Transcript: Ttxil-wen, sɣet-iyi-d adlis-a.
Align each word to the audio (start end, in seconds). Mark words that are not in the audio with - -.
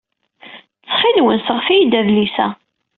Ttxil-wen, 0.83 1.39
sɣet-iyi-d 1.47 1.93
adlis-a. 1.99 2.47